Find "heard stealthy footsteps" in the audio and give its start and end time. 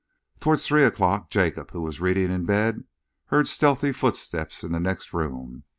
3.25-4.63